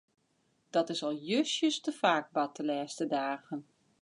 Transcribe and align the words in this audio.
Dat 0.75 0.89
is 0.93 1.03
al 1.05 1.13
justjes 1.29 1.75
te 1.83 1.91
faak 2.01 2.25
bard 2.35 2.53
de 2.57 2.63
lêste 2.71 3.05
dagen. 3.17 3.61